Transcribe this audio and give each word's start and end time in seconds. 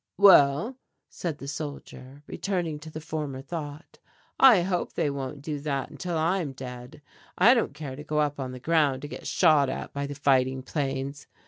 "Well," 0.17 0.77
said 1.11 1.37
the 1.37 1.47
soldier, 1.47 2.23
returning 2.25 2.79
to 2.79 2.89
the 2.89 2.99
former 2.99 3.39
thought, 3.43 3.99
"I 4.39 4.63
hope 4.63 4.93
they 4.93 5.11
won't 5.11 5.43
do 5.43 5.59
that 5.59 5.91
until 5.91 6.17
I 6.17 6.39
am 6.41 6.53
dead. 6.53 7.03
I 7.37 7.53
don't 7.53 7.75
care 7.75 7.95
to 7.95 8.03
go 8.03 8.17
up 8.17 8.39
on 8.39 8.51
the 8.51 8.59
ground 8.59 9.03
to 9.03 9.07
get 9.07 9.27
shot 9.27 9.69
at 9.69 9.93
by 9.93 10.07
the 10.07 10.15
fighting 10.15 10.63
planes. 10.63 11.27